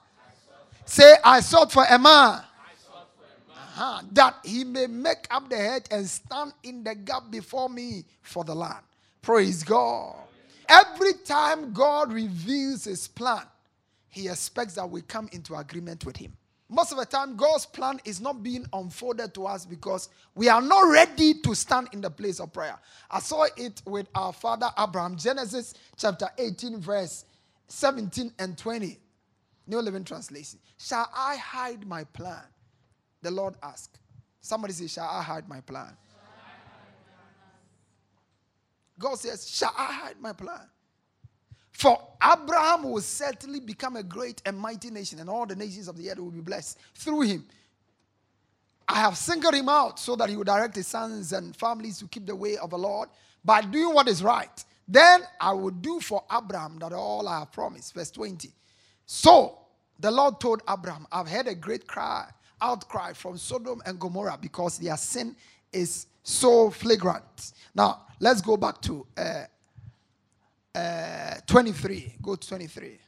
Say, 0.85 1.15
I 1.23 1.39
sought 1.39 1.71
for 1.71 1.83
a 1.89 1.97
man. 1.97 2.43
Uh-huh. 3.49 4.01
That 4.11 4.35
he 4.45 4.63
may 4.63 4.85
make 4.85 5.25
up 5.31 5.49
the 5.49 5.57
head 5.57 5.87
and 5.89 6.07
stand 6.07 6.53
in 6.61 6.83
the 6.83 6.93
gap 6.93 7.31
before 7.31 7.67
me 7.67 8.05
for 8.21 8.43
the 8.43 8.53
land. 8.53 8.83
Praise 9.23 9.63
God. 9.63 10.17
Every 10.71 11.13
time 11.25 11.73
God 11.73 12.13
reveals 12.13 12.85
his 12.85 13.05
plan, 13.09 13.43
he 14.07 14.29
expects 14.29 14.75
that 14.75 14.89
we 14.89 15.01
come 15.01 15.27
into 15.33 15.55
agreement 15.55 16.05
with 16.05 16.15
him. 16.15 16.31
Most 16.69 16.93
of 16.93 16.97
the 16.97 17.05
time, 17.05 17.35
God's 17.35 17.65
plan 17.65 17.99
is 18.05 18.21
not 18.21 18.41
being 18.41 18.65
unfolded 18.71 19.33
to 19.33 19.45
us 19.45 19.65
because 19.65 20.07
we 20.33 20.47
are 20.47 20.61
not 20.61 20.89
ready 20.89 21.33
to 21.41 21.53
stand 21.53 21.89
in 21.91 21.99
the 21.99 22.09
place 22.09 22.39
of 22.39 22.53
prayer. 22.53 22.79
I 23.09 23.19
saw 23.19 23.47
it 23.57 23.81
with 23.85 24.07
our 24.15 24.31
father 24.31 24.69
Abraham, 24.79 25.17
Genesis 25.17 25.73
chapter 25.97 26.29
18, 26.37 26.79
verse 26.79 27.25
17 27.67 28.31
and 28.39 28.57
20. 28.57 28.97
New 29.67 29.79
Living 29.79 30.05
Translation. 30.05 30.59
Shall 30.77 31.09
I 31.13 31.35
hide 31.35 31.85
my 31.85 32.05
plan? 32.05 32.43
The 33.21 33.31
Lord 33.31 33.55
asked. 33.61 33.99
Somebody 34.39 34.73
say, 34.73 34.87
Shall 34.87 35.09
I 35.09 35.21
hide 35.21 35.47
my 35.49 35.59
plan? 35.61 35.95
God 39.01 39.17
says, 39.19 39.49
Shall 39.49 39.73
I 39.77 39.91
hide 39.91 40.21
my 40.21 40.33
plan? 40.33 40.69
For 41.71 41.99
Abraham 42.21 42.83
will 42.83 43.01
certainly 43.01 43.59
become 43.59 43.95
a 43.95 44.03
great 44.03 44.41
and 44.45 44.57
mighty 44.57 44.91
nation, 44.91 45.19
and 45.19 45.29
all 45.29 45.45
the 45.45 45.55
nations 45.55 45.87
of 45.87 45.97
the 45.97 46.11
earth 46.11 46.19
will 46.19 46.31
be 46.31 46.41
blessed 46.41 46.77
through 46.95 47.21
him. 47.21 47.45
I 48.87 48.95
have 48.99 49.17
singled 49.17 49.55
him 49.55 49.69
out 49.69 49.99
so 49.99 50.15
that 50.17 50.29
he 50.29 50.35
will 50.35 50.43
direct 50.43 50.75
his 50.75 50.87
sons 50.87 51.31
and 51.33 51.55
families 51.55 51.97
to 51.99 52.07
keep 52.07 52.25
the 52.25 52.35
way 52.35 52.57
of 52.57 52.71
the 52.71 52.77
Lord 52.77 53.09
by 53.43 53.61
doing 53.61 53.93
what 53.95 54.07
is 54.07 54.21
right. 54.21 54.63
Then 54.87 55.21
I 55.39 55.53
will 55.53 55.71
do 55.71 55.99
for 56.01 56.23
Abraham 56.31 56.77
that 56.79 56.91
all 56.91 57.27
I 57.27 57.39
have 57.39 57.51
promised. 57.51 57.93
Verse 57.93 58.11
20. 58.11 58.51
So 59.05 59.57
the 59.99 60.11
Lord 60.11 60.39
told 60.39 60.61
Abraham, 60.69 61.07
I've 61.11 61.29
heard 61.29 61.47
a 61.47 61.55
great 61.55 61.87
cry, 61.87 62.29
outcry 62.61 63.13
from 63.13 63.37
Sodom 63.37 63.81
and 63.85 63.99
Gomorrah 63.99 64.37
because 64.41 64.77
their 64.77 64.97
sin 64.97 65.35
is 65.71 66.07
so 66.23 66.69
flagrant. 66.69 67.53
Now, 67.73 68.07
let's 68.19 68.41
go 68.41 68.57
back 68.57 68.81
to 68.81 69.05
uh, 69.17 69.43
uh, 70.75 71.35
23. 71.47 72.15
Go 72.21 72.35
to 72.35 72.47
23. 72.47 72.99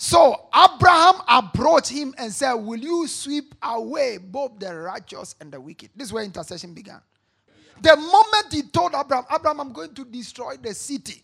So 0.00 0.48
Abraham 0.54 1.16
approached 1.28 1.90
him 1.90 2.14
and 2.18 2.32
said, 2.32 2.54
Will 2.54 2.78
you 2.78 3.08
sweep 3.08 3.54
away 3.60 4.18
both 4.18 4.58
the 4.60 4.74
righteous 4.74 5.34
and 5.40 5.52
the 5.52 5.60
wicked? 5.60 5.90
This 5.96 6.08
is 6.08 6.12
where 6.12 6.22
intercession 6.22 6.72
began. 6.72 7.00
The 7.82 7.96
moment 7.96 8.52
he 8.52 8.62
told 8.62 8.94
Abraham, 8.94 9.24
Abraham, 9.32 9.60
I'm 9.60 9.72
going 9.72 9.94
to 9.94 10.04
destroy 10.04 10.56
the 10.56 10.72
city. 10.74 11.22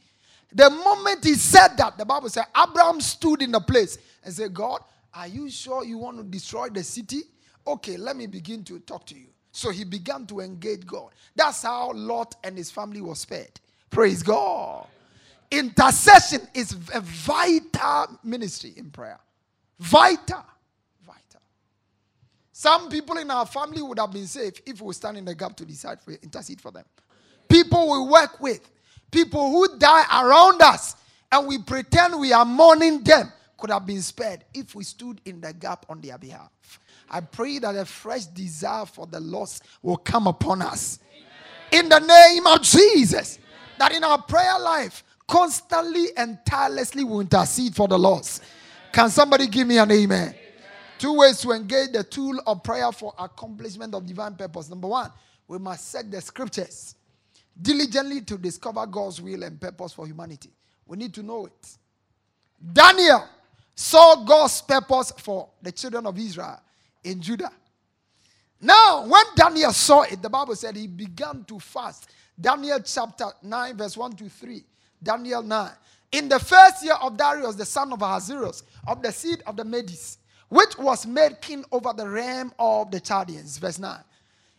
The 0.52 0.70
moment 0.70 1.24
he 1.24 1.34
said 1.34 1.76
that, 1.76 1.98
the 1.98 2.04
Bible 2.04 2.28
said, 2.28 2.44
Abraham 2.56 3.00
stood 3.00 3.42
in 3.42 3.52
the 3.52 3.60
place 3.60 3.98
and 4.24 4.32
said, 4.32 4.52
God, 4.54 4.80
are 5.12 5.26
you 5.28 5.50
sure 5.50 5.84
you 5.84 5.98
want 5.98 6.18
to 6.18 6.24
destroy 6.24 6.68
the 6.68 6.82
city? 6.82 7.22
Okay, 7.66 7.97
let 7.97 8.16
me 8.16 8.26
begin 8.26 8.62
to 8.64 8.78
talk 8.80 9.06
to 9.06 9.14
you. 9.14 9.26
So 9.52 9.71
he 9.71 9.85
began 9.85 10.26
to 10.26 10.40
engage 10.40 10.85
God. 10.85 11.11
That's 11.35 11.62
how 11.62 11.92
Lot 11.92 12.35
and 12.42 12.59
his 12.59 12.71
family 12.71 13.00
was 13.00 13.21
spared. 13.21 13.61
Praise 13.88 14.23
God. 14.23 14.87
Intercession 15.50 16.40
is 16.52 16.73
a 16.92 17.00
vital 17.00 18.18
ministry 18.25 18.73
in 18.76 18.90
prayer. 18.90 19.21
Vital. 19.78 20.44
Vital. 21.06 21.40
Some 22.52 22.88
people 22.88 23.16
in 23.18 23.30
our 23.30 23.47
family 23.47 23.80
would 23.83 23.99
have 24.00 24.12
been 24.12 24.26
safe 24.26 24.54
if 24.66 24.80
we 24.80 24.92
stand 24.94 25.18
in 25.18 25.25
the 25.25 25.35
gap 25.35 25.56
to 25.56 25.64
decide 25.64 26.00
for 26.02 26.12
intercede 26.12 26.61
for 26.61 26.73
them. 26.73 26.85
People 27.49 27.92
we 27.92 28.11
work 28.11 28.40
with, 28.40 28.68
people 29.12 29.50
who 29.50 29.78
die 29.78 30.25
around 30.25 30.61
us, 30.62 30.97
and 31.30 31.47
we 31.47 31.59
pretend 31.59 32.18
we 32.18 32.33
are 32.33 32.44
mourning 32.44 33.04
them 33.04 33.33
could 33.56 33.70
have 33.70 33.87
been 33.87 34.02
spared 34.02 34.44
if 34.52 34.75
we 34.75 34.84
stood 34.84 35.20
in 35.25 35.40
the 35.40 35.52
gap 35.52 35.87
on 35.88 36.00
their 36.00 36.18
behalf. 36.18 36.50
I 37.11 37.20
pray 37.20 37.58
that 37.61 37.76
a 37.76 37.84
fresh 37.84 38.25
desire 38.26 38.87
for 38.87 39.06
the 39.06 39.20
lost 39.20 39.64
will 39.82 39.96
come 39.96 40.26
upon 40.26 40.62
us. 40.62 40.99
In 41.73 41.88
the 41.88 41.99
name 41.99 42.46
of 42.46 42.62
Jesus. 42.62 43.38
That 43.78 43.92
in 43.92 44.04
our 44.04 44.23
prayer 44.23 44.58
life, 44.58 45.02
constantly 45.26 46.08
and 46.16 46.38
tirelessly 46.46 47.04
we 47.04 47.20
intercede 47.20 47.75
for 47.75 47.88
the 47.88 47.99
lost. 47.99 48.42
Can 48.92 49.11
somebody 49.11 49.49
give 49.49 49.66
me 49.66 49.78
an 49.78 49.90
amen? 49.90 50.28
amen? 50.28 50.34
Two 50.99 51.14
ways 51.14 51.40
to 51.40 51.50
engage 51.50 51.90
the 51.92 52.04
tool 52.04 52.38
of 52.46 52.62
prayer 52.62 52.92
for 52.92 53.12
accomplishment 53.18 53.94
of 53.94 54.06
divine 54.06 54.37
purpose. 54.37 54.68
Number 54.70 54.88
one, 54.88 55.11
we 55.49 55.58
must 55.58 55.90
set 55.90 56.11
the 56.11 56.20
scriptures 56.20 56.94
diligently 57.61 58.20
to 58.23 58.38
discover 58.38 58.87
God's 58.87 59.20
will 59.20 59.42
and 59.42 59.61
purpose 59.61 59.92
for 59.92 60.06
humanity. 60.06 60.50
We 60.87 60.96
need 60.96 61.14
to 61.14 61.23
know 61.23 61.46
it. 61.46 61.78
Daniel 62.73 63.25
saw 63.74 64.24
God's 64.24 64.62
purpose 64.62 65.12
for 65.18 65.48
the 65.62 65.72
children 65.72 66.06
of 66.06 66.18
Israel 66.18 66.60
in 67.02 67.20
Judah. 67.20 67.50
Now, 68.60 69.06
when 69.06 69.24
Daniel 69.34 69.72
saw 69.72 70.02
it, 70.02 70.22
the 70.22 70.30
Bible 70.30 70.56
said 70.56 70.76
he 70.76 70.86
began 70.86 71.44
to 71.44 71.58
fast. 71.58 72.10
Daniel 72.40 72.80
chapter 72.80 73.26
9, 73.42 73.76
verse 73.76 73.96
1 73.96 74.12
to 74.12 74.28
3. 74.28 74.64
Daniel 75.02 75.42
9. 75.42 75.70
In 76.12 76.28
the 76.28 76.38
first 76.38 76.84
year 76.84 76.94
of 76.94 77.16
Darius, 77.16 77.56
the 77.56 77.64
son 77.64 77.92
of 77.92 78.00
Ahasuerus, 78.00 78.62
of 78.86 79.02
the 79.02 79.12
seed 79.12 79.42
of 79.46 79.56
the 79.56 79.64
Medes, 79.64 80.18
which 80.48 80.78
was 80.78 81.06
made 81.06 81.40
king 81.40 81.64
over 81.72 81.92
the 81.92 82.08
realm 82.08 82.52
of 82.58 82.90
the 82.90 83.00
Chaldeans. 83.00 83.58
Verse 83.58 83.78
9. 83.78 83.98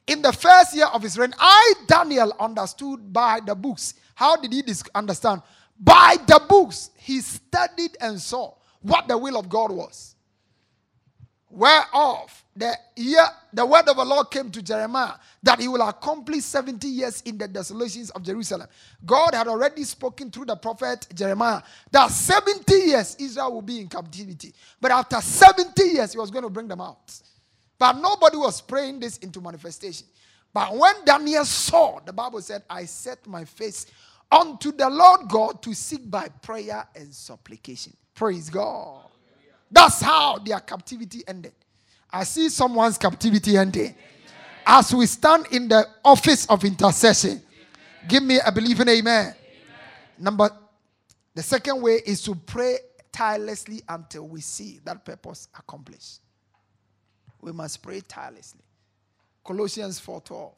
In 0.08 0.22
the 0.22 0.34
first 0.34 0.76
year 0.76 0.88
of 0.88 1.02
his 1.02 1.18
reign, 1.18 1.34
I, 1.40 1.74
Daniel, 1.88 2.32
understood 2.40 3.12
by 3.12 3.40
the 3.44 3.56
books. 3.56 3.96
How 4.14 4.36
did 4.36 4.54
he 4.54 4.64
understand? 4.94 5.42
By 5.80 6.18
the 6.28 6.42
books, 6.48 6.92
he 6.98 7.22
studied 7.22 7.98
and 8.00 8.22
saw 8.22 8.54
what 8.86 9.08
the 9.08 9.18
will 9.18 9.38
of 9.38 9.50
God 9.50 9.72
was. 9.72 10.16
Whereof 11.50 12.44
the 12.56 12.74
year 12.96 13.26
the 13.54 13.66
word 13.66 13.88
of 13.88 13.96
the 13.96 14.06
Lord 14.06 14.30
came 14.30 14.52
to 14.52 14.62
Jeremiah 14.62 15.14
that 15.42 15.60
he 15.60 15.68
will 15.68 15.82
accomplish 15.82 16.44
70 16.44 16.88
years 16.88 17.22
in 17.22 17.38
the 17.38 17.48
desolations 17.48 18.10
of 18.12 18.24
Jerusalem. 18.24 18.68
God 19.06 19.34
had 19.34 19.48
already 19.48 19.84
spoken 19.86 20.30
through 20.30 20.46
the 20.46 20.56
prophet 20.56 21.08
Jeremiah 21.16 21.62
that 21.92 22.12
70 22.12 22.74
years 22.76 23.16
Israel 23.20 23.54
will 23.54 23.62
be 23.62 23.80
in 23.80 23.88
captivity. 23.88 24.54
But 24.80 24.92
after 24.92 25.20
70 25.22 25.84
years, 25.84 26.12
he 26.12 26.20
was 26.20 26.30
going 26.30 26.44
to 26.44 26.50
bring 26.50 26.68
them 26.68 26.82
out. 26.82 27.14
But 27.80 27.94
nobody 27.94 28.38
was 28.38 28.62
praying 28.62 29.00
this 29.00 29.18
into 29.18 29.42
manifestation. 29.42 30.08
But 30.54 30.76
when 30.76 31.06
Daniel 31.06 31.46
saw, 31.46 32.00
the 32.06 32.14
Bible 32.14 32.42
said, 32.42 32.64
I 32.70 32.86
set 32.86 33.26
my 33.28 33.46
face 33.46 33.88
unto 34.32 34.72
the 34.72 34.90
Lord 34.90 35.28
God 35.28 35.62
to 35.64 35.74
seek 35.74 36.10
by 36.10 36.28
prayer 36.42 36.88
and 36.96 37.14
supplication. 37.14 37.94
Praise 38.16 38.50
God. 38.50 39.04
That's 39.70 40.02
how 40.02 40.40
their 40.40 40.60
captivity 40.60 41.24
ended. 41.28 41.54
I 42.12 42.24
see 42.24 42.50
someone's 42.50 42.98
captivity 42.98 43.58
ending. 43.58 43.94
As 44.66 44.96
we 44.96 45.06
stand 45.06 45.48
in 45.52 45.68
the 45.68 45.86
office 46.04 46.46
of 46.48 46.64
intercession, 46.64 47.42
give 48.08 48.24
me 48.24 48.40
a 48.44 48.52
believing 48.52 48.88
amen. 48.88 49.26
amen. 49.26 49.36
Number, 50.18 50.50
the 51.34 51.44
second 51.44 51.82
way 51.82 52.02
is 52.06 52.22
to 52.24 52.34
pray 52.34 52.78
tirelessly 53.12 53.82
until 53.90 54.28
we 54.28 54.42
see 54.42 54.80
that 54.86 55.04
purpose 55.04 55.50
accomplished. 55.58 56.22
We 57.42 57.52
must 57.52 57.84
pray 57.84 58.02
tirelessly. 58.02 58.62
Colossians 59.46 60.00
4:12. 60.00 60.54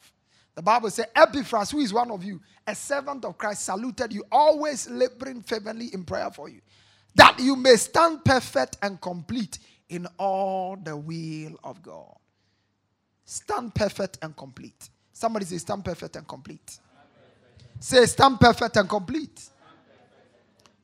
The 0.56 0.62
Bible 0.62 0.90
says, 0.90 1.06
Epaphras, 1.16 1.70
who 1.70 1.80
is 1.80 1.94
one 1.94 2.10
of 2.10 2.24
you, 2.24 2.42
a 2.66 2.74
servant 2.74 3.26
of 3.26 3.38
Christ, 3.38 3.66
saluted 3.66 4.12
you, 4.12 4.24
always 4.32 4.90
laboring 4.90 5.44
fervently 5.44 5.94
in 5.94 6.04
prayer 6.04 6.32
for 6.32 6.50
you, 6.50 6.62
that 7.18 7.40
you 7.40 7.56
may 7.56 7.76
stand 7.76 8.24
perfect 8.24 8.78
and 8.82 9.02
complete 9.02 9.60
in 9.90 10.08
all 10.18 10.78
the 10.78 10.96
will 10.96 11.60
of 11.64 11.82
God. 11.82 12.16
Stand 13.26 13.76
perfect 13.76 14.20
and 14.22 14.36
complete. 14.38 14.90
Somebody 15.12 15.46
say, 15.46 15.58
stand 15.58 15.84
perfect 15.84 16.16
and 16.16 16.28
complete. 16.28 16.80
Say, 17.80 18.06
stand 18.06 18.40
perfect 18.40 18.78
and 18.78 18.88
complete. 18.88 19.50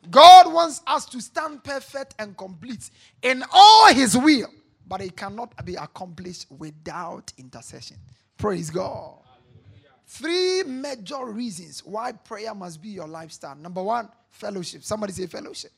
God 0.10 0.52
wants 0.52 0.82
us 0.86 1.06
to 1.06 1.22
stand 1.22 1.64
perfect 1.64 2.16
and 2.20 2.36
complete 2.36 2.90
in 3.22 3.44
all 3.54 3.94
His 3.94 4.18
will, 4.18 4.50
but 4.88 5.02
it 5.02 5.16
cannot 5.16 5.66
be 5.66 5.76
accomplished 5.76 6.48
without 6.52 7.32
intercession. 7.38 7.98
Praise 8.38 8.70
God. 8.70 9.20
Three 10.08 10.64
major 10.64 11.26
reasons 11.26 11.86
why 11.86 12.12
prayer 12.12 12.54
must 12.54 12.82
be 12.82 12.90
your 12.90 13.08
lifestyle. 13.08 13.56
Number 13.56 13.82
one, 13.82 14.10
fellowship. 14.32 14.84
Somebody 14.84 15.14
say 15.14 15.28
fellowship. 15.28 15.72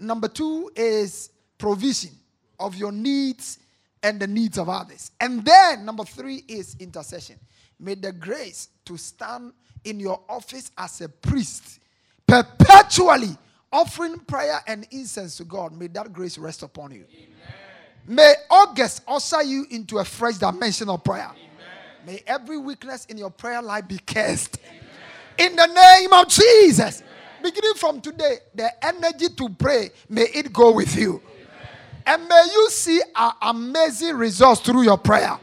Number 0.00 0.28
two 0.28 0.70
is 0.74 1.30
provision 1.58 2.10
of 2.58 2.74
your 2.74 2.90
needs 2.90 3.58
and 4.02 4.18
the 4.18 4.26
needs 4.26 4.58
of 4.58 4.68
others. 4.68 5.10
And 5.20 5.44
then 5.44 5.84
number 5.84 6.04
three 6.04 6.42
is 6.48 6.74
intercession. 6.80 7.36
May 7.78 7.94
the 7.94 8.12
grace 8.12 8.68
to 8.86 8.96
stand 8.96 9.52
in 9.84 10.00
your 10.00 10.20
office 10.28 10.70
as 10.76 11.00
a 11.02 11.08
priest, 11.08 11.80
perpetually 12.26 13.36
offering 13.72 14.18
prayer 14.20 14.60
and 14.66 14.86
incense 14.90 15.36
to 15.36 15.44
God. 15.44 15.72
May 15.72 15.88
that 15.88 16.12
grace 16.12 16.38
rest 16.38 16.62
upon 16.62 16.92
you. 16.92 17.04
Amen. 17.14 17.30
May 18.06 18.34
August 18.50 19.02
usher 19.06 19.42
you 19.42 19.66
into 19.70 19.98
a 19.98 20.04
fresh 20.04 20.38
dimension 20.38 20.88
of 20.88 21.04
prayer. 21.04 21.30
Amen. 21.30 22.06
May 22.06 22.22
every 22.26 22.58
weakness 22.58 23.04
in 23.06 23.18
your 23.18 23.30
prayer 23.30 23.62
life 23.62 23.86
be 23.86 23.98
cursed. 23.98 24.58
Amen. 25.38 25.50
In 25.50 25.56
the 25.56 25.66
name 25.66 26.12
of 26.12 26.28
Jesus. 26.28 27.02
Beginning 27.42 27.74
from 27.74 28.00
today, 28.00 28.38
the 28.54 28.84
energy 28.84 29.28
to 29.28 29.48
pray, 29.50 29.90
may 30.08 30.22
it 30.34 30.52
go 30.52 30.72
with 30.72 30.94
you. 30.96 31.22
And 32.06 32.26
may 32.28 32.46
you 32.52 32.70
see 32.70 33.00
amazing 33.42 34.16
results 34.16 34.60
through 34.60 34.82
your 34.82 34.98
prayer. 34.98 35.38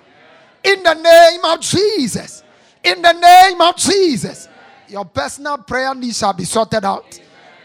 In 0.63 0.83
the 0.83 0.93
name 0.93 1.45
of 1.45 1.61
Jesus. 1.61 2.43
In 2.83 3.01
the 3.01 3.13
name 3.13 3.61
of 3.61 3.75
Jesus. 3.75 4.49
Your 4.87 5.05
personal 5.05 5.57
prayer 5.59 5.93
needs 5.93 6.17
shall 6.17 6.33
be 6.33 6.45
sorted 6.45 6.83
out. 6.83 7.19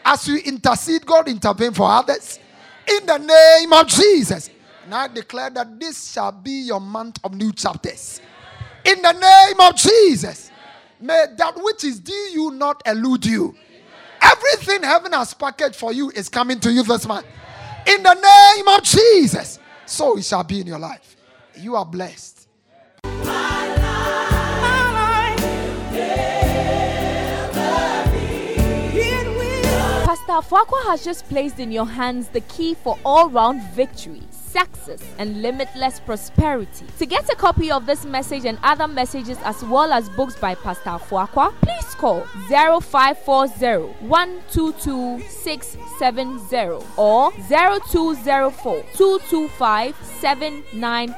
As 0.04 0.26
you 0.28 0.38
intercede, 0.38 1.06
God 1.06 1.28
intervene 1.28 1.72
for 1.72 1.88
others. 1.88 2.38
In 2.86 3.06
the 3.06 3.18
name 3.18 3.72
of 3.72 3.86
Jesus. 3.86 4.50
And 4.84 4.94
I 4.94 5.08
declare 5.08 5.50
that 5.50 5.78
this 5.78 6.12
shall 6.12 6.32
be 6.32 6.62
your 6.66 6.80
month 6.80 7.18
of 7.22 7.34
new 7.34 7.52
chapters. 7.52 8.20
In 8.84 9.00
the 9.00 9.12
name 9.12 9.60
of 9.60 9.76
Jesus. 9.76 10.50
May 11.00 11.26
that 11.36 11.54
which 11.56 11.84
is 11.84 11.98
due 12.00 12.12
you 12.32 12.50
not 12.52 12.82
elude 12.86 13.26
you. 13.26 13.54
Everything 14.22 14.82
heaven 14.82 15.12
has 15.12 15.34
packaged 15.34 15.76
for 15.76 15.92
you 15.92 16.10
is 16.10 16.28
coming 16.28 16.60
to 16.60 16.72
you 16.72 16.82
this 16.82 17.06
month. 17.06 17.26
In 17.86 18.02
the 18.02 18.14
name 18.14 18.68
of 18.68 18.82
Jesus. 18.82 19.58
So 19.86 20.16
it 20.16 20.24
shall 20.24 20.44
be 20.44 20.60
in 20.60 20.66
your 20.66 20.78
life. 20.78 21.16
You 21.56 21.76
are 21.76 21.84
blessed. 21.84 22.48
Pastor 30.04 30.46
Fuaqua 30.48 30.84
has 30.84 31.04
just 31.04 31.24
placed 31.28 31.58
in 31.58 31.72
your 31.72 31.86
hands 31.86 32.28
the 32.28 32.42
key 32.42 32.74
for 32.74 32.98
all 33.04 33.30
round 33.30 33.62
victory 33.72 34.22
success, 34.52 35.02
and 35.18 35.42
limitless 35.42 36.00
prosperity. 36.00 36.86
To 36.98 37.06
get 37.06 37.28
a 37.30 37.36
copy 37.36 37.70
of 37.70 37.86
this 37.86 38.04
message 38.04 38.44
and 38.44 38.58
other 38.62 38.86
messages 38.86 39.38
as 39.44 39.62
well 39.64 39.92
as 39.92 40.08
books 40.10 40.36
by 40.36 40.54
Pastor 40.54 40.98
Fuaqua, 41.08 41.52
please 41.62 41.94
call 41.94 42.20
0540 42.48 44.06
122 44.06 45.20
670 45.28 46.84
or 46.96 47.30
0204 47.32 48.84
225 48.94 49.96
790 50.20 51.14